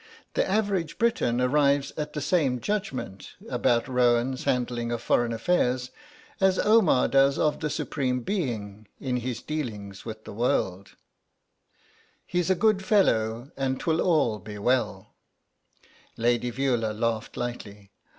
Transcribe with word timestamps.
The 0.33 0.49
average 0.49 0.97
Briton 0.97 1.39
arrives 1.39 1.91
at 1.95 2.13
the 2.13 2.21
same 2.21 2.59
judgment 2.59 3.35
about 3.47 3.87
Roan's 3.87 4.45
handling 4.45 4.91
of 4.91 4.99
foreign 4.99 5.31
affairs 5.31 5.91
as 6.39 6.57
Omar 6.57 7.07
does 7.07 7.37
of 7.37 7.59
the 7.59 7.69
Supreme 7.69 8.21
Being 8.21 8.87
in 8.99 9.17
his 9.17 9.43
dealings 9.43 10.03
with 10.03 10.23
the 10.23 10.33
world: 10.33 10.95
He's 12.25 12.49
a 12.49 12.55
good 12.55 12.83
fellow 12.83 13.51
and 13.55 13.79
'twill 13.79 14.01
all 14.01 14.39
be 14.39 14.57
well.'" 14.57 15.13
Lady 16.17 16.49
Veula 16.51 16.99
laughed 16.99 17.37
lightly. 17.37 17.91